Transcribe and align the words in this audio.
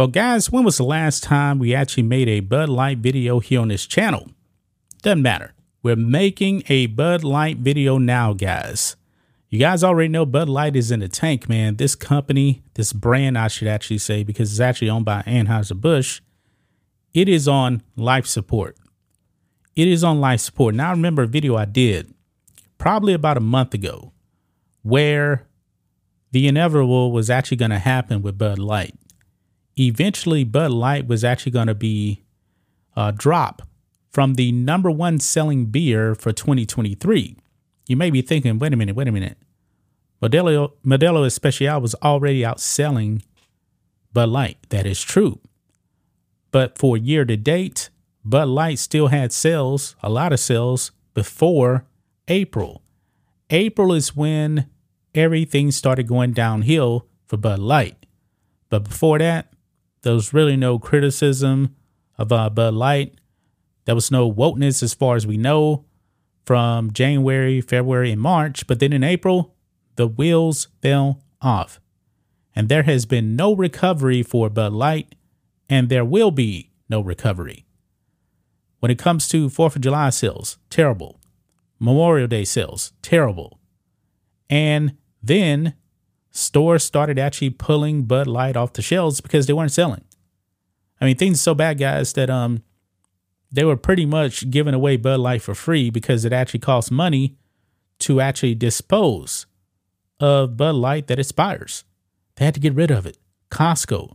Well, 0.00 0.08
guys, 0.08 0.50
when 0.50 0.64
was 0.64 0.78
the 0.78 0.84
last 0.84 1.22
time 1.22 1.58
we 1.58 1.74
actually 1.74 2.04
made 2.04 2.26
a 2.26 2.40
Bud 2.40 2.70
Light 2.70 2.96
video 2.96 3.38
here 3.38 3.60
on 3.60 3.68
this 3.68 3.84
channel? 3.84 4.30
Doesn't 5.02 5.20
matter. 5.20 5.52
We're 5.82 5.94
making 5.94 6.62
a 6.70 6.86
Bud 6.86 7.22
Light 7.22 7.58
video 7.58 7.98
now, 7.98 8.32
guys. 8.32 8.96
You 9.50 9.58
guys 9.58 9.84
already 9.84 10.08
know 10.08 10.24
Bud 10.24 10.48
Light 10.48 10.74
is 10.74 10.90
in 10.90 11.00
the 11.00 11.08
tank, 11.08 11.50
man. 11.50 11.76
This 11.76 11.94
company, 11.94 12.62
this 12.76 12.94
brand, 12.94 13.36
I 13.36 13.48
should 13.48 13.68
actually 13.68 13.98
say, 13.98 14.22
because 14.24 14.50
it's 14.50 14.60
actually 14.60 14.88
owned 14.88 15.04
by 15.04 15.20
Anheuser-Busch, 15.26 16.22
it 17.12 17.28
is 17.28 17.46
on 17.46 17.82
life 17.94 18.24
support. 18.24 18.78
It 19.76 19.88
is 19.88 20.04
on 20.04 20.20
life 20.20 20.40
support. 20.40 20.74
Now, 20.74 20.88
I 20.88 20.92
remember 20.92 21.22
a 21.22 21.26
video 21.26 21.56
I 21.56 21.64
did 21.64 22.12
probably 22.78 23.12
about 23.12 23.36
a 23.36 23.40
month 23.40 23.74
ago 23.74 24.12
where 24.82 25.46
the 26.32 26.48
inevitable 26.48 27.12
was 27.12 27.30
actually 27.30 27.56
going 27.56 27.70
to 27.70 27.78
happen 27.78 28.22
with 28.22 28.38
Bud 28.38 28.58
Light. 28.58 28.94
Eventually, 29.78 30.44
Bud 30.44 30.70
Light 30.70 31.06
was 31.06 31.24
actually 31.24 31.52
going 31.52 31.66
to 31.66 31.74
be 31.74 32.24
uh, 32.96 33.12
drop 33.12 33.62
from 34.10 34.34
the 34.34 34.52
number 34.52 34.90
one 34.90 35.18
selling 35.18 35.66
beer 35.66 36.14
for 36.14 36.32
2023. 36.32 37.36
You 37.86 37.96
may 37.96 38.10
be 38.10 38.22
thinking, 38.22 38.58
wait 38.58 38.72
a 38.72 38.76
minute, 38.76 38.96
wait 38.96 39.08
a 39.08 39.12
minute. 39.12 39.38
Modelo, 40.22 40.72
Modelo 40.84 41.24
Especial 41.24 41.80
was 41.80 41.94
already 41.96 42.42
outselling 42.42 43.22
Bud 44.12 44.28
Light. 44.28 44.58
That 44.68 44.86
is 44.86 45.00
true. 45.00 45.40
But 46.50 46.76
for 46.76 46.96
year 46.96 47.24
to 47.24 47.36
date, 47.36 47.90
Bud 48.24 48.48
Light 48.48 48.78
still 48.78 49.08
had 49.08 49.32
sales, 49.32 49.96
a 50.02 50.10
lot 50.10 50.32
of 50.32 50.40
sales 50.40 50.92
before 51.14 51.86
April. 52.28 52.82
April 53.48 53.92
is 53.92 54.14
when 54.14 54.68
everything 55.14 55.70
started 55.70 56.06
going 56.06 56.32
downhill 56.32 57.06
for 57.26 57.36
Bud 57.36 57.58
Light. 57.58 58.06
But 58.68 58.84
before 58.84 59.18
that, 59.18 59.52
there 60.02 60.14
was 60.14 60.32
really 60.32 60.56
no 60.56 60.78
criticism 60.78 61.74
of 62.18 62.30
uh, 62.30 62.50
Bud 62.50 62.74
Light. 62.74 63.14
There 63.86 63.94
was 63.94 64.10
no 64.10 64.30
wokeness 64.30 64.82
as 64.82 64.94
far 64.94 65.16
as 65.16 65.26
we 65.26 65.36
know 65.36 65.84
from 66.44 66.92
January, 66.92 67.60
February, 67.60 68.12
and 68.12 68.20
March. 68.20 68.66
But 68.66 68.80
then 68.80 68.92
in 68.92 69.02
April, 69.02 69.54
the 69.96 70.06
wheels 70.06 70.68
fell 70.82 71.22
off. 71.40 71.80
And 72.54 72.68
there 72.68 72.82
has 72.82 73.06
been 73.06 73.36
no 73.36 73.54
recovery 73.54 74.22
for 74.22 74.50
Bud 74.50 74.72
Light, 74.72 75.14
and 75.68 75.88
there 75.88 76.04
will 76.04 76.30
be 76.30 76.70
no 76.88 77.00
recovery. 77.00 77.64
When 78.80 78.90
it 78.90 78.98
comes 78.98 79.28
to 79.28 79.48
4th 79.48 79.76
of 79.76 79.82
July 79.82 80.10
sales, 80.10 80.58
terrible. 80.68 81.20
Memorial 81.78 82.28
Day 82.28 82.44
sales, 82.44 82.92
terrible. 83.02 83.60
And 84.48 84.96
then 85.22 85.74
stores 86.30 86.82
started 86.82 87.18
actually 87.18 87.50
pulling 87.50 88.04
Bud 88.04 88.26
Light 88.26 88.56
off 88.56 88.72
the 88.72 88.82
shelves 88.82 89.20
because 89.20 89.46
they 89.46 89.52
weren't 89.52 89.72
selling. 89.72 90.04
I 91.00 91.04
mean, 91.06 91.16
things 91.16 91.40
so 91.40 91.54
bad, 91.54 91.78
guys, 91.78 92.12
that 92.14 92.30
um 92.30 92.62
they 93.52 93.64
were 93.64 93.76
pretty 93.76 94.06
much 94.06 94.50
giving 94.50 94.74
away 94.74 94.96
Bud 94.96 95.20
Light 95.20 95.42
for 95.42 95.54
free 95.54 95.90
because 95.90 96.24
it 96.24 96.32
actually 96.32 96.60
costs 96.60 96.90
money 96.90 97.36
to 98.00 98.20
actually 98.20 98.54
dispose 98.54 99.46
of 100.18 100.56
Bud 100.56 100.74
Light 100.74 101.06
that 101.08 101.18
expires. 101.18 101.84
They 102.36 102.44
had 102.44 102.54
to 102.54 102.60
get 102.60 102.74
rid 102.74 102.90
of 102.90 103.06
it. 103.06 103.18
Costco 103.50 104.12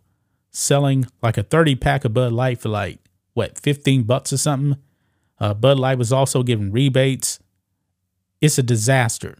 selling 0.52 1.06
like 1.22 1.38
a 1.38 1.44
30 1.44 1.75
pack 1.75 2.06
of 2.06 2.14
Bud 2.14 2.31
Light 2.31 2.62
for 2.62 2.70
like 2.70 3.00
what 3.35 3.59
15 3.59 4.03
bucks 4.03 4.34
or 4.34 4.38
something. 4.38 4.81
Uh, 5.40 5.53
Bud 5.53 5.78
Light 5.78 6.00
was 6.00 6.12
also 6.12 6.41
giving 6.41 6.72
rebates. 6.72 7.38
It's 8.41 8.57
a 8.57 8.63
disaster. 8.63 9.38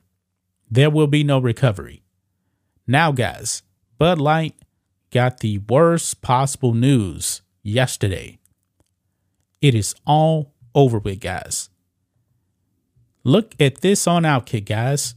There 0.70 0.90
will 0.92 1.08
be 1.08 1.24
no 1.24 1.40
recovery. 1.40 2.04
Now, 2.86 3.12
guys, 3.12 3.64
Bud 3.98 4.20
Light 4.20 4.56
got 5.12 5.40
the 5.40 5.60
worst 5.60 6.22
possible 6.22 6.74
news 6.74 7.42
yesterday. 7.64 8.38
It 9.62 9.74
is 9.74 9.96
all 10.06 10.54
over 10.76 11.00
with, 11.00 11.22
guys. 11.22 11.70
Look 13.24 13.56
at 13.60 13.82
this 13.82 14.06
on 14.06 14.24
Outkick, 14.24 14.66
guys. 14.66 15.16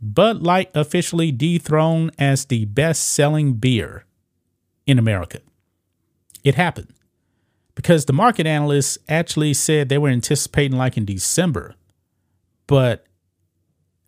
Bud 0.00 0.42
Light 0.42 0.70
officially 0.74 1.30
dethroned 1.30 2.12
as 2.18 2.46
the 2.46 2.64
best 2.64 3.06
selling 3.06 3.54
beer 3.54 4.06
in 4.86 4.98
America. 4.98 5.40
It 6.42 6.54
happened 6.54 6.95
because 7.76 8.06
the 8.06 8.12
market 8.12 8.46
analysts 8.46 8.98
actually 9.08 9.54
said 9.54 9.88
they 9.88 9.98
were 9.98 10.08
anticipating 10.08 10.76
like 10.76 10.96
in 10.96 11.04
December, 11.04 11.76
but 12.66 13.06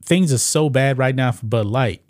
things 0.03 0.33
are 0.33 0.39
so 0.39 0.69
bad 0.69 0.99
right 0.99 1.15
now 1.15 1.31
for 1.31 1.47
Bud 1.47 1.67
Light. 1.67 2.03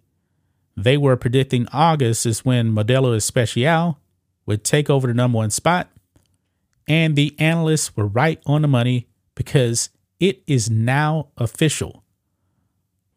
They 0.77 0.97
were 0.97 1.17
predicting 1.17 1.67
August 1.73 2.25
is 2.25 2.45
when 2.45 2.73
Modelo 2.73 3.15
Especial 3.15 3.99
would 4.47 4.65
take 4.65 4.89
over 4.89 5.09
the 5.09 5.15
number 5.15 5.37
one 5.37 5.51
spot. 5.51 5.91
And 6.87 7.17
the 7.17 7.35
analysts 7.39 7.95
were 7.97 8.07
right 8.07 8.41
on 8.47 8.63
the 8.63 8.69
money 8.69 9.09
because 9.35 9.91
it 10.21 10.43
is 10.47 10.71
now 10.71 11.29
official. 11.37 12.05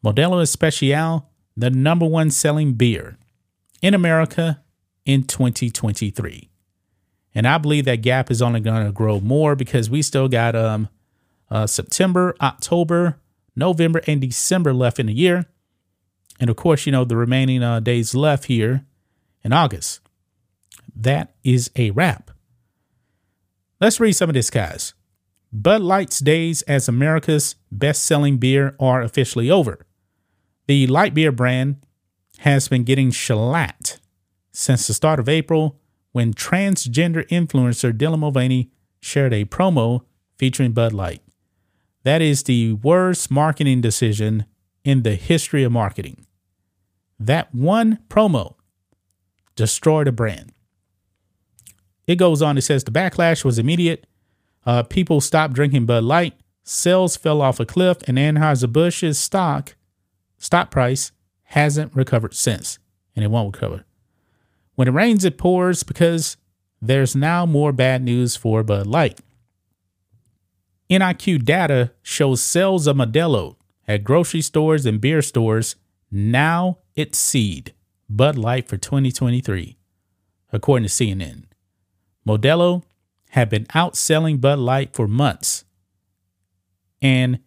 Modelo 0.03 0.41
Especial, 0.41 1.29
the 1.55 1.69
number 1.69 2.05
one 2.05 2.31
selling 2.31 2.73
beer 2.73 3.17
in 3.81 3.93
America 3.93 4.63
in 5.05 5.23
2023. 5.23 6.50
And 7.33 7.47
I 7.47 7.57
believe 7.57 7.85
that 7.85 8.01
gap 8.01 8.29
is 8.29 8.41
only 8.41 8.59
going 8.59 8.85
to 8.85 8.91
grow 8.91 9.19
more 9.19 9.55
because 9.55 9.89
we 9.89 10.01
still 10.01 10.27
got 10.27 10.55
um, 10.55 10.89
uh, 11.49 11.65
September, 11.67 12.35
October, 12.41 13.19
November, 13.55 14.01
and 14.07 14.21
December 14.21 14.73
left 14.73 14.99
in 14.99 15.05
the 15.05 15.13
year. 15.13 15.45
And 16.39 16.49
of 16.49 16.55
course, 16.55 16.85
you 16.85 16.91
know, 16.91 17.05
the 17.05 17.15
remaining 17.15 17.63
uh, 17.63 17.79
days 17.79 18.13
left 18.15 18.45
here 18.45 18.85
in 19.43 19.53
August. 19.53 20.01
That 20.95 21.33
is 21.43 21.71
a 21.75 21.91
wrap. 21.91 22.31
Let's 23.79 23.99
read 23.99 24.13
some 24.13 24.29
of 24.29 24.33
this, 24.33 24.49
guys. 24.49 24.93
Bud 25.53 25.81
Light's 25.81 26.19
days 26.19 26.61
as 26.63 26.87
America's 26.87 27.55
best 27.71 28.05
selling 28.05 28.37
beer 28.37 28.75
are 28.79 29.01
officially 29.01 29.49
over. 29.49 29.85
The 30.67 30.87
light 30.87 31.13
beer 31.13 31.31
brand 31.31 31.85
has 32.39 32.67
been 32.67 32.83
getting 32.83 33.11
shellacked 33.11 33.99
since 34.51 34.87
the 34.87 34.93
start 34.93 35.19
of 35.19 35.27
April 35.27 35.80
when 36.11 36.33
transgender 36.33 37.27
influencer 37.29 37.91
Dylan 37.91 38.19
Mulvaney 38.19 38.71
shared 38.99 39.33
a 39.33 39.45
promo 39.45 40.05
featuring 40.37 40.71
Bud 40.71 40.93
Light. 40.93 41.21
That 42.03 42.21
is 42.21 42.43
the 42.43 42.73
worst 42.73 43.29
marketing 43.29 43.81
decision 43.81 44.45
in 44.83 45.03
the 45.03 45.15
history 45.15 45.63
of 45.63 45.71
marketing. 45.71 46.25
That 47.19 47.53
one 47.53 47.99
promo 48.09 48.55
destroyed 49.55 50.07
a 50.07 50.11
brand. 50.11 50.51
It 52.07 52.15
goes 52.15 52.41
on, 52.41 52.57
it 52.57 52.61
says 52.61 52.83
the 52.83 52.91
backlash 52.91 53.45
was 53.45 53.59
immediate. 53.59 54.07
Uh, 54.65 54.83
people 54.83 55.21
stopped 55.21 55.53
drinking 55.53 55.85
Bud 55.85 56.03
Light. 56.03 56.33
Sales 56.63 57.15
fell 57.15 57.41
off 57.41 57.59
a 57.59 57.65
cliff, 57.65 57.97
and 58.07 58.17
Anheuser-Busch's 58.17 59.17
stock, 59.17 59.75
stock 60.37 60.69
price, 60.71 61.11
hasn't 61.43 61.95
recovered 61.95 62.33
since, 62.33 62.79
and 63.15 63.25
it 63.25 63.29
won't 63.29 63.55
recover. 63.55 63.85
When 64.81 64.87
it 64.87 64.93
rains, 64.93 65.23
it 65.23 65.37
pours 65.37 65.83
because 65.83 66.37
there's 66.81 67.15
now 67.15 67.45
more 67.45 67.71
bad 67.71 68.01
news 68.01 68.35
for 68.35 68.63
Bud 68.63 68.87
Light. 68.87 69.19
NIQ 70.89 71.45
data 71.45 71.91
shows 72.01 72.41
sales 72.41 72.87
of 72.87 72.97
Modelo 72.97 73.57
at 73.87 74.03
grocery 74.03 74.41
stores 74.41 74.87
and 74.87 74.99
beer 74.99 75.21
stores 75.21 75.75
now 76.09 76.79
exceed 76.95 77.75
Bud 78.09 78.39
Light 78.39 78.67
for 78.67 78.75
2023, 78.75 79.77
according 80.51 80.87
to 80.87 80.91
CNN. 80.91 81.43
Modelo 82.27 82.81
had 83.29 83.51
been 83.51 83.65
outselling 83.65 84.41
Bud 84.41 84.57
Light 84.57 84.95
for 84.95 85.07
months 85.07 85.63
and 87.03 87.37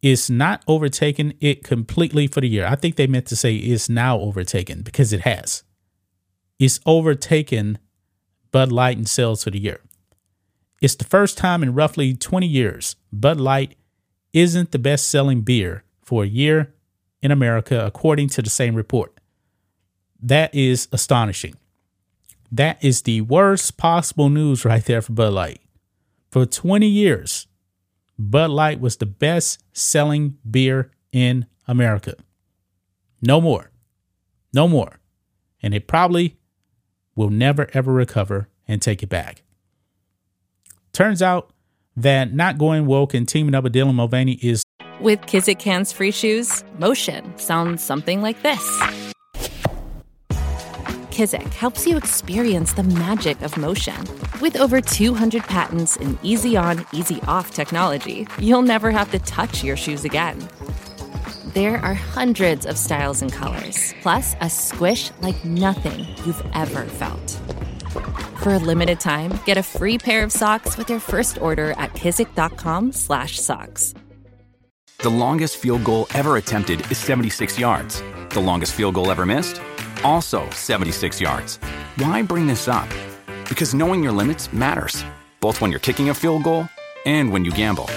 is 0.00 0.30
not 0.30 0.64
overtaken 0.66 1.34
it 1.38 1.62
completely 1.62 2.26
for 2.26 2.40
the 2.40 2.48
year. 2.48 2.64
I 2.64 2.76
think 2.76 2.96
they 2.96 3.06
meant 3.06 3.26
to 3.26 3.36
say 3.36 3.56
it's 3.56 3.90
now 3.90 4.18
overtaken 4.18 4.80
because 4.80 5.12
it 5.12 5.20
has 5.20 5.62
is 6.58 6.80
overtaken 6.86 7.78
Bud 8.50 8.72
Light 8.72 8.98
in 8.98 9.06
sales 9.06 9.44
for 9.44 9.50
the 9.50 9.60
year. 9.60 9.80
It's 10.80 10.94
the 10.94 11.04
first 11.04 11.38
time 11.38 11.62
in 11.62 11.74
roughly 11.74 12.14
20 12.14 12.46
years 12.46 12.96
Bud 13.12 13.40
Light 13.40 13.76
isn't 14.32 14.72
the 14.72 14.78
best 14.78 15.08
selling 15.08 15.40
beer 15.40 15.84
for 16.02 16.24
a 16.24 16.28
year 16.28 16.74
in 17.22 17.30
America, 17.30 17.84
according 17.84 18.28
to 18.28 18.42
the 18.42 18.50
same 18.50 18.74
report. 18.74 19.18
That 20.20 20.54
is 20.54 20.88
astonishing. 20.92 21.54
That 22.52 22.82
is 22.84 23.02
the 23.02 23.22
worst 23.22 23.76
possible 23.76 24.28
news 24.28 24.64
right 24.64 24.84
there 24.84 25.02
for 25.02 25.12
Bud 25.12 25.32
Light. 25.32 25.60
For 26.30 26.46
20 26.46 26.86
years, 26.86 27.46
Bud 28.18 28.50
Light 28.50 28.80
was 28.80 28.96
the 28.96 29.06
best 29.06 29.62
selling 29.72 30.38
beer 30.48 30.90
in 31.12 31.46
America. 31.66 32.14
No 33.20 33.40
more. 33.40 33.70
No 34.52 34.68
more. 34.68 35.00
And 35.62 35.74
it 35.74 35.88
probably 35.88 36.36
will 37.16 37.30
never 37.30 37.68
ever 37.72 37.92
recover 37.92 38.48
and 38.68 38.80
take 38.80 39.02
it 39.02 39.08
back. 39.08 39.42
Turns 40.92 41.20
out 41.20 41.50
that 41.96 42.32
not 42.32 42.58
going 42.58 42.86
woke 42.86 43.14
and 43.14 43.28
teaming 43.28 43.54
up 43.54 43.64
with 43.64 43.74
Dylan 43.74 43.94
Mulvaney 43.94 44.38
is. 44.42 44.62
With 45.00 45.20
Kizik 45.22 45.60
Hands 45.62 45.90
Free 45.92 46.10
Shoes, 46.10 46.64
motion 46.78 47.36
sounds 47.38 47.82
something 47.82 48.22
like 48.22 48.40
this. 48.42 48.62
Kizik 51.10 51.52
helps 51.54 51.86
you 51.86 51.96
experience 51.96 52.74
the 52.74 52.82
magic 52.82 53.40
of 53.40 53.56
motion. 53.56 53.96
With 54.42 54.56
over 54.56 54.82
200 54.82 55.42
patents 55.44 55.96
and 55.96 56.18
easy 56.22 56.58
on, 56.58 56.84
easy 56.92 57.20
off 57.26 57.52
technology, 57.52 58.28
you'll 58.38 58.60
never 58.60 58.90
have 58.90 59.10
to 59.12 59.18
touch 59.20 59.64
your 59.64 59.76
shoes 59.76 60.04
again. 60.04 60.46
There 61.56 61.78
are 61.78 61.94
hundreds 61.94 62.66
of 62.66 62.76
styles 62.76 63.22
and 63.22 63.32
colors, 63.32 63.94
plus 64.02 64.36
a 64.42 64.50
squish 64.50 65.10
like 65.22 65.42
nothing 65.42 66.00
you've 66.22 66.44
ever 66.52 66.84
felt. 66.84 67.30
For 68.42 68.52
a 68.52 68.58
limited 68.58 69.00
time, 69.00 69.32
get 69.46 69.56
a 69.56 69.62
free 69.62 69.96
pair 69.96 70.22
of 70.22 70.30
socks 70.30 70.76
with 70.76 70.90
your 70.90 71.00
first 71.00 71.40
order 71.40 71.70
at 71.78 71.94
kizik.com/socks. 71.94 73.94
The 74.98 75.08
longest 75.08 75.56
field 75.56 75.82
goal 75.82 76.08
ever 76.12 76.36
attempted 76.36 76.82
is 76.90 76.98
76 76.98 77.58
yards. 77.58 78.02
The 78.34 78.40
longest 78.40 78.74
field 78.74 78.96
goal 78.96 79.10
ever 79.10 79.24
missed, 79.24 79.58
also 80.04 80.46
76 80.50 81.22
yards. 81.22 81.56
Why 81.96 82.20
bring 82.20 82.46
this 82.46 82.68
up? 82.68 82.90
Because 83.48 83.72
knowing 83.72 84.02
your 84.02 84.12
limits 84.12 84.52
matters, 84.52 85.06
both 85.40 85.62
when 85.62 85.70
you're 85.70 85.80
kicking 85.80 86.10
a 86.10 86.14
field 86.14 86.44
goal 86.44 86.68
and 87.06 87.32
when 87.32 87.46
you 87.46 87.50
gamble. 87.50 87.88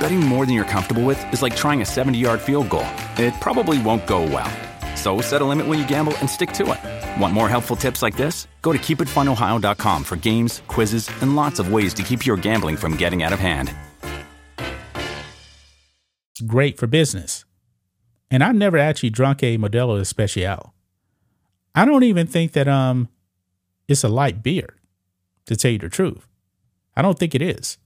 Betting 0.00 0.20
more 0.20 0.46
than 0.46 0.54
you're 0.54 0.64
comfortable 0.64 1.04
with 1.04 1.20
is 1.32 1.42
like 1.42 1.56
trying 1.56 1.82
a 1.82 1.86
70 1.86 2.18
yard 2.18 2.40
field 2.40 2.68
goal. 2.70 2.86
It 3.16 3.34
probably 3.40 3.80
won't 3.82 4.06
go 4.06 4.22
well. 4.22 4.50
So 4.96 5.20
set 5.20 5.42
a 5.42 5.44
limit 5.44 5.66
when 5.66 5.78
you 5.78 5.86
gamble 5.86 6.16
and 6.18 6.28
stick 6.28 6.52
to 6.52 6.72
it. 6.72 7.20
Want 7.20 7.34
more 7.34 7.48
helpful 7.48 7.76
tips 7.76 8.02
like 8.02 8.16
this? 8.16 8.48
Go 8.62 8.72
to 8.72 8.78
keepitfunohio.com 8.78 10.04
for 10.04 10.16
games, 10.16 10.62
quizzes, 10.68 11.08
and 11.22 11.36
lots 11.36 11.58
of 11.58 11.72
ways 11.72 11.94
to 11.94 12.02
keep 12.02 12.26
your 12.26 12.36
gambling 12.36 12.76
from 12.76 12.96
getting 12.96 13.22
out 13.22 13.32
of 13.32 13.38
hand. 13.38 13.74
It's 16.32 16.40
great 16.46 16.76
for 16.78 16.86
business. 16.86 17.44
And 18.30 18.44
I've 18.44 18.54
never 18.54 18.76
actually 18.78 19.10
drunk 19.10 19.42
a 19.42 19.56
Modelo 19.56 19.98
Especial. 20.00 20.74
I 21.74 21.84
don't 21.84 22.02
even 22.02 22.26
think 22.26 22.52
that 22.52 22.68
um 22.68 23.08
it's 23.88 24.04
a 24.04 24.08
light 24.08 24.42
beer, 24.42 24.76
to 25.46 25.56
tell 25.56 25.70
you 25.70 25.78
the 25.78 25.88
truth. 25.88 26.28
I 26.94 27.02
don't 27.02 27.18
think 27.18 27.34
it 27.34 27.40
is. 27.40 27.78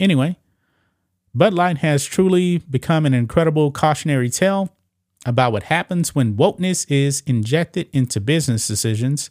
Anyway, 0.00 0.38
Bud 1.34 1.54
Light 1.54 1.78
has 1.78 2.04
truly 2.04 2.58
become 2.58 3.06
an 3.06 3.14
incredible 3.14 3.70
cautionary 3.70 4.30
tale 4.30 4.74
about 5.26 5.52
what 5.52 5.64
happens 5.64 6.14
when 6.14 6.36
wokeness 6.36 6.90
is 6.90 7.22
injected 7.26 7.88
into 7.92 8.20
business 8.20 8.66
decisions. 8.66 9.30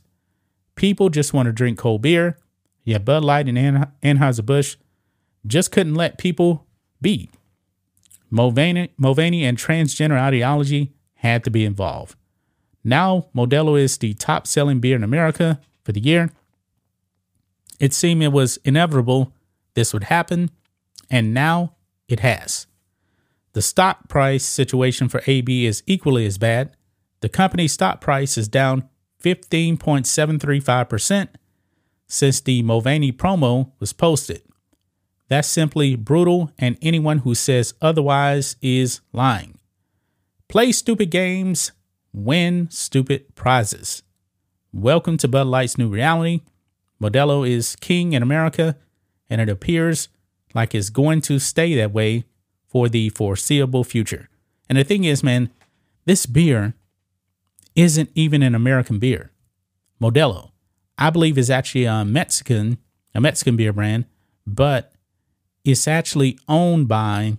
People 0.75 1.09
just 1.09 1.33
want 1.33 1.47
to 1.47 1.51
drink 1.51 1.77
cold 1.79 2.01
beer. 2.01 2.38
Yeah, 2.83 2.99
Bud 2.99 3.23
Light 3.23 3.47
and 3.47 3.88
Anheuser-Busch 4.03 4.77
just 5.45 5.71
couldn't 5.71 5.95
let 5.95 6.17
people 6.17 6.67
be. 7.01 7.29
Mulvaney, 8.29 8.91
Mulvaney 8.97 9.45
and 9.45 9.57
transgender 9.57 10.19
ideology 10.19 10.94
had 11.15 11.44
to 11.45 11.49
be 11.49 11.65
involved. 11.65 12.15
Now, 12.83 13.27
Modelo 13.35 13.79
is 13.79 13.97
the 13.97 14.13
top 14.13 14.47
selling 14.47 14.79
beer 14.79 14.95
in 14.95 15.03
America 15.03 15.59
for 15.83 15.91
the 15.91 15.99
year. 15.99 16.31
It 17.79 17.94
seemed 17.94 18.23
it 18.23 18.31
was 18.31 18.57
inevitable 18.63 19.33
this 19.73 19.94
would 19.94 20.05
happen, 20.05 20.51
and 21.09 21.33
now 21.33 21.75
it 22.07 22.21
has. 22.21 22.68
The 23.54 23.62
stock 23.62 24.07
price 24.07 24.45
situation 24.45 25.09
for 25.09 25.21
AB 25.25 25.65
is 25.65 25.83
equally 25.86 26.25
as 26.25 26.38
bad. 26.38 26.71
The 27.21 27.30
company's 27.30 27.74
stock 27.74 28.01
price 28.01 28.38
is 28.38 28.48
down 28.48 28.88
15.735% 29.24 31.27
since 32.07 32.39
the 32.39 32.63
Mulvaney 32.63 33.12
promo 33.12 33.71
was 33.80 33.94
posted. 33.94 34.42
That's 35.27 35.48
simply 35.48 35.95
brutal, 35.95 36.51
and 36.57 36.77
anyone 36.81 37.19
who 37.19 37.36
says 37.36 37.74
otherwise 37.81 38.56
is 38.62 39.01
lying. 39.12 39.59
Play 40.48 40.71
stupid 40.71 41.12
games, 41.12 41.74
win 42.13 42.69
stupid 42.71 43.36
prizes. 43.36 44.04
Welcome 44.71 45.18
to 45.18 45.27
Bud 45.27 45.48
Light's 45.48 45.77
new 45.77 45.89
reality. 45.89 46.42
Modelo 47.01 47.48
is 47.48 47.75
king 47.75 48.13
in 48.13 48.24
America, 48.24 48.77
and 49.30 49.42
it 49.42 49.50
appears 49.50 50.07
like 50.53 50.73
it's 50.73 50.89
going 50.89 51.21
to 51.21 51.39
stay 51.39 51.75
that 51.75 51.91
way 51.91 52.25
for 52.67 52.89
the 52.89 53.09
foreseeable 53.09 53.83
future. 53.83 54.29
And 54.69 54.77
the 54.77 54.83
thing 54.83 55.03
is, 55.03 55.23
man, 55.23 55.49
this 56.05 56.25
beer 56.25 56.73
isn't 57.75 58.09
even 58.15 58.41
an 58.41 58.55
American 58.55 58.99
beer. 58.99 59.31
Modelo, 60.01 60.51
I 60.97 61.09
believe, 61.09 61.38
is 61.38 61.49
actually 61.49 61.85
a 61.85 62.03
Mexican, 62.03 62.77
a 63.13 63.21
Mexican 63.21 63.55
beer 63.55 63.73
brand, 63.73 64.05
but 64.45 64.91
it's 65.63 65.88
actually 65.88 66.38
owned 66.47 66.88
by 66.88 67.38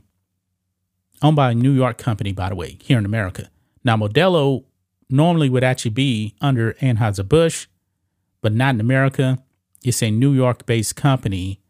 owned 1.23 1.37
by 1.37 1.51
a 1.51 1.55
New 1.55 1.73
York 1.73 1.99
company, 1.99 2.33
by 2.33 2.49
the 2.49 2.55
way, 2.55 2.79
here 2.81 2.99
in 2.99 3.05
America. 3.05 3.51
Now, 3.83 3.97
Modelo 3.97 4.65
normally 5.11 5.49
would 5.49 5.65
actually 5.65 5.91
be 5.91 6.35
under 6.41 6.75
Anheuser-Busch, 6.75 7.67
but 8.41 8.53
not 8.53 8.75
in 8.75 8.81
America. 8.81 9.43
It's 9.83 10.03
a 10.03 10.11
New 10.11 10.33
York 10.33 10.67
based 10.67 10.95
company 10.95 11.61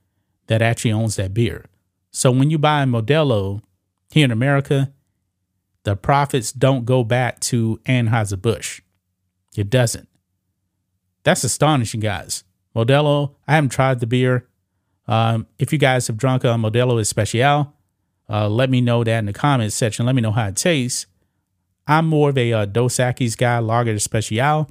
that 0.49 0.61
actually 0.61 0.93
owns 0.93 1.17
that 1.17 1.33
beer. 1.33 1.65
So 2.11 2.31
when 2.31 2.51
you 2.51 2.59
buy 2.59 2.83
a 2.83 2.87
Modelo 2.87 3.63
here 4.11 4.25
in 4.25 4.31
America, 4.31 4.93
the 5.85 5.95
profits 5.95 6.53
don't 6.53 6.85
go 6.85 7.05
back 7.05 7.41
to 7.41 7.81
Anheuser-Busch. 7.87 8.83
It 9.57 9.71
doesn't. 9.71 10.09
That's 11.23 11.45
astonishing, 11.45 12.01
guys. 12.01 12.45
Modelo, 12.75 13.35
I 13.47 13.55
haven't 13.55 13.71
tried 13.71 14.01
the 14.01 14.07
beer. 14.07 14.49
Um, 15.07 15.47
if 15.59 15.73
you 15.73 15.79
guys 15.79 16.07
have 16.07 16.17
drunk 16.17 16.45
a 16.45 16.49
Modelo 16.49 17.01
Especial, 17.01 17.73
uh, 18.29 18.49
let 18.49 18.69
me 18.71 18.81
know 18.81 19.05
that 19.05 19.19
in 19.19 19.27
the 19.27 19.33
comments 19.33 19.75
section. 19.75 20.07
Let 20.07 20.15
me 20.15 20.23
know 20.23 20.33
how 20.33 20.49
it 20.49 20.57
tastes. 20.57 21.07
I'm 21.87 22.07
more 22.07 22.31
of 22.31 22.39
a 22.39 22.53
uh, 22.53 22.65
Dos 22.67 22.97
Equis 22.97 23.37
guy, 23.37 23.59
Lager 23.59 23.95
Especial. 23.95 24.71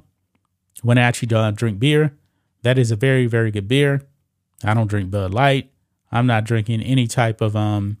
When 0.82 0.96
I 0.96 1.02
actually 1.02 1.34
uh, 1.34 1.50
drink 1.50 1.80
beer, 1.80 2.16
that 2.62 2.78
is 2.78 2.92
a 2.92 2.96
very, 2.96 3.26
very 3.26 3.50
good 3.50 3.66
beer. 3.66 4.02
I 4.64 4.74
don't 4.74 4.88
drink 4.88 5.10
Bud 5.10 5.32
Light. 5.32 5.70
I'm 6.10 6.26
not 6.26 6.44
drinking 6.44 6.82
any 6.82 7.06
type 7.06 7.40
of 7.40 7.54
um 7.54 7.98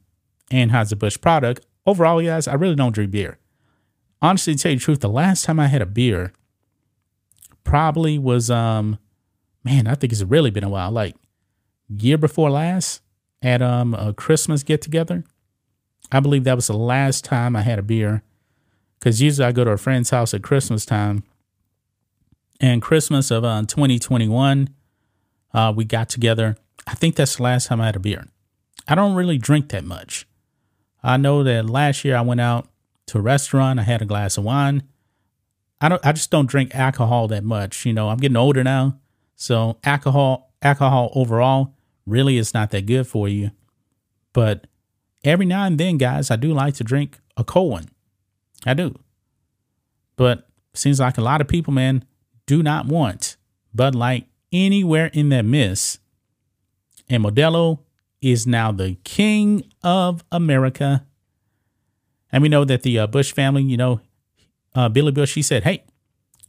Anheuser-Busch 0.50 1.20
product. 1.20 1.66
Overall, 1.86 2.22
guys, 2.22 2.48
I 2.48 2.54
really 2.54 2.74
don't 2.74 2.94
drink 2.94 3.10
beer. 3.10 3.38
Honestly, 4.20 4.54
to 4.54 4.62
tell 4.62 4.72
you 4.72 4.78
the 4.78 4.84
truth, 4.84 5.00
the 5.00 5.08
last 5.08 5.44
time 5.44 5.60
I 5.60 5.68
had 5.68 5.82
a 5.82 5.86
beer 5.86 6.32
probably 7.64 8.18
was 8.18 8.50
um 8.50 8.98
man, 9.64 9.86
I 9.86 9.94
think 9.94 10.12
it's 10.12 10.22
really 10.22 10.50
been 10.50 10.64
a 10.64 10.68
while, 10.68 10.90
like 10.90 11.16
year 11.88 12.18
before 12.18 12.50
last 12.50 13.02
at 13.42 13.62
um 13.62 13.94
a 13.94 14.12
Christmas 14.12 14.62
get 14.62 14.82
together. 14.82 15.24
I 16.10 16.20
believe 16.20 16.44
that 16.44 16.56
was 16.56 16.68
the 16.68 16.76
last 16.76 17.24
time 17.24 17.54
I 17.54 17.62
had 17.62 17.78
a 17.78 17.82
beer. 17.82 18.22
Cause 19.00 19.20
usually 19.20 19.46
I 19.46 19.52
go 19.52 19.64
to 19.64 19.70
a 19.70 19.76
friend's 19.76 20.10
house 20.10 20.34
at 20.34 20.42
Christmas 20.42 20.84
time. 20.84 21.22
And 22.60 22.82
Christmas 22.82 23.30
of 23.30 23.44
uh, 23.44 23.62
2021, 23.62 24.68
uh, 25.54 25.72
we 25.74 25.84
got 25.84 26.08
together 26.08 26.56
I 26.88 26.94
think 26.94 27.16
that's 27.16 27.36
the 27.36 27.42
last 27.42 27.66
time 27.66 27.82
I 27.82 27.86
had 27.86 27.96
a 27.96 28.00
beer. 28.00 28.26
I 28.86 28.94
don't 28.94 29.14
really 29.14 29.36
drink 29.36 29.68
that 29.68 29.84
much. 29.84 30.26
I 31.02 31.18
know 31.18 31.44
that 31.44 31.68
last 31.68 32.02
year 32.02 32.16
I 32.16 32.22
went 32.22 32.40
out 32.40 32.66
to 33.08 33.18
a 33.18 33.20
restaurant, 33.20 33.78
I 33.78 33.82
had 33.82 34.00
a 34.00 34.06
glass 34.06 34.38
of 34.38 34.44
wine. 34.44 34.84
I 35.82 35.90
don't 35.90 36.04
I 36.04 36.12
just 36.12 36.30
don't 36.30 36.48
drink 36.48 36.74
alcohol 36.74 37.28
that 37.28 37.44
much. 37.44 37.84
You 37.84 37.92
know, 37.92 38.08
I'm 38.08 38.16
getting 38.16 38.38
older 38.38 38.64
now. 38.64 38.98
So 39.36 39.78
alcohol 39.84 40.50
alcohol 40.62 41.12
overall 41.14 41.74
really 42.06 42.38
is 42.38 42.54
not 42.54 42.70
that 42.70 42.86
good 42.86 43.06
for 43.06 43.28
you. 43.28 43.50
But 44.32 44.66
every 45.24 45.44
now 45.44 45.64
and 45.64 45.78
then, 45.78 45.98
guys, 45.98 46.30
I 46.30 46.36
do 46.36 46.54
like 46.54 46.74
to 46.76 46.84
drink 46.84 47.18
a 47.36 47.44
cold 47.44 47.70
one. 47.70 47.88
I 48.64 48.72
do. 48.72 48.94
But 50.16 50.48
seems 50.72 51.00
like 51.00 51.18
a 51.18 51.22
lot 51.22 51.42
of 51.42 51.48
people, 51.48 51.72
man, 51.72 52.04
do 52.46 52.62
not 52.62 52.86
want 52.86 53.36
Bud 53.74 53.94
Light 53.94 54.26
anywhere 54.52 55.06
in 55.12 55.28
that 55.30 55.44
mist 55.44 56.00
and 57.08 57.24
Modelo 57.24 57.80
is 58.20 58.46
now 58.46 58.72
the 58.72 58.96
king 59.04 59.64
of 59.82 60.24
America. 60.30 61.06
And 62.30 62.42
we 62.42 62.48
know 62.48 62.64
that 62.64 62.82
the 62.82 62.98
uh, 62.98 63.06
Busch 63.06 63.32
family, 63.32 63.62
you 63.62 63.76
know, 63.76 64.00
uh, 64.74 64.88
Billy 64.88 65.12
Busch, 65.12 65.34
he 65.34 65.42
said, 65.42 65.64
hey, 65.64 65.84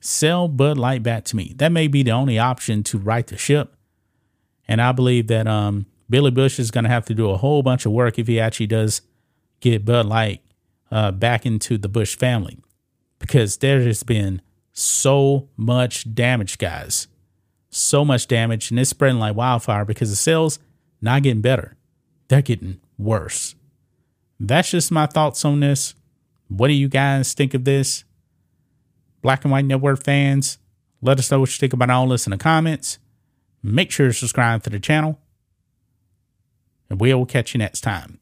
sell 0.01 0.47
Bud 0.47 0.77
Light 0.77 1.03
back 1.03 1.23
to 1.25 1.35
me. 1.35 1.53
That 1.57 1.71
may 1.71 1.87
be 1.87 2.03
the 2.03 2.11
only 2.11 2.37
option 2.37 2.83
to 2.83 2.97
right 2.97 3.25
the 3.25 3.37
ship. 3.37 3.75
And 4.67 4.81
I 4.81 4.91
believe 4.91 5.27
that 5.27 5.47
um, 5.47 5.85
Billy 6.09 6.31
Busch 6.31 6.59
is 6.59 6.71
going 6.71 6.83
to 6.83 6.89
have 6.89 7.05
to 7.05 7.13
do 7.13 7.29
a 7.29 7.37
whole 7.37 7.63
bunch 7.63 7.85
of 7.85 7.91
work 7.91 8.19
if 8.19 8.27
he 8.27 8.39
actually 8.39 8.67
does 8.67 9.01
get 9.61 9.85
Bud 9.85 10.05
Light 10.05 10.41
uh, 10.91 11.11
back 11.11 11.45
into 11.45 11.77
the 11.77 11.89
Busch 11.89 12.15
family 12.15 12.59
because 13.19 13.57
there 13.57 13.81
has 13.81 14.03
been 14.03 14.41
so 14.73 15.49
much 15.55 16.13
damage, 16.13 16.57
guys. 16.57 17.07
So 17.69 18.03
much 18.03 18.27
damage, 18.27 18.71
and 18.71 18.79
it's 18.79 18.89
spreading 18.89 19.19
like 19.19 19.35
wildfire 19.35 19.85
because 19.85 20.09
the 20.09 20.15
sales 20.15 20.59
not 21.01 21.23
getting 21.23 21.41
better. 21.41 21.75
They're 22.27 22.41
getting 22.41 22.79
worse. 22.97 23.55
That's 24.39 24.71
just 24.71 24.91
my 24.91 25.05
thoughts 25.05 25.43
on 25.45 25.59
this. 25.59 25.93
What 26.47 26.67
do 26.67 26.73
you 26.73 26.87
guys 26.87 27.33
think 27.33 27.53
of 27.53 27.65
this? 27.65 28.03
Black 29.21 29.43
and 29.43 29.51
White 29.51 29.65
Network 29.65 30.03
fans, 30.03 30.57
let 31.01 31.19
us 31.19 31.29
know 31.29 31.41
what 31.41 31.49
you 31.49 31.57
think 31.57 31.73
about 31.73 31.89
all 31.89 32.07
this 32.07 32.25
in 32.25 32.31
the 32.31 32.37
comments. 32.37 32.99
Make 33.61 33.91
sure 33.91 34.07
to 34.07 34.13
subscribe 34.13 34.63
to 34.63 34.69
the 34.69 34.79
channel. 34.79 35.19
And 36.89 36.99
we 36.99 37.13
will 37.13 37.25
catch 37.25 37.53
you 37.53 37.59
next 37.59 37.81
time. 37.81 38.19